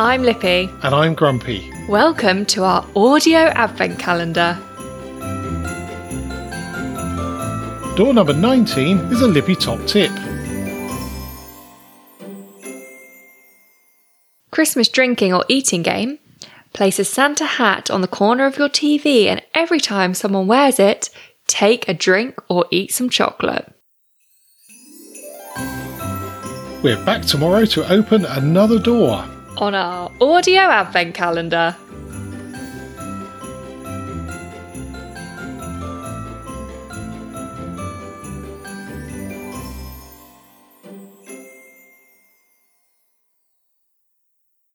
[0.00, 0.70] I'm Lippy.
[0.84, 1.72] And I'm Grumpy.
[1.88, 4.56] Welcome to our audio advent calendar.
[7.96, 10.12] Door number 19 is a Lippy top tip.
[14.52, 16.20] Christmas drinking or eating game.
[16.72, 20.78] Place a Santa hat on the corner of your TV, and every time someone wears
[20.78, 21.10] it,
[21.48, 23.74] take a drink or eat some chocolate.
[26.84, 29.28] We're back tomorrow to open another door.
[29.60, 31.74] On our audio advent calendar.